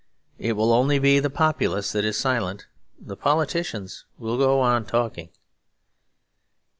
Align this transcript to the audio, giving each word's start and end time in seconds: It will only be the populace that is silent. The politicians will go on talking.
It 0.39 0.53
will 0.53 0.73
only 0.73 0.97
be 0.97 1.19
the 1.19 1.29
populace 1.29 1.91
that 1.91 2.03
is 2.03 2.17
silent. 2.17 2.65
The 2.99 3.15
politicians 3.15 4.05
will 4.17 4.35
go 4.35 4.59
on 4.59 4.83
talking. 4.87 5.29